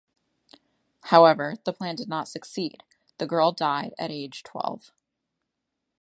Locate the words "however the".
1.11-1.71